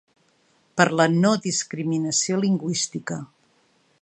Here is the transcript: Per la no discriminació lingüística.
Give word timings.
Per 0.79 0.87
la 1.01 1.05
no 1.17 1.33
discriminació 1.45 2.43
lingüística. 2.47 3.23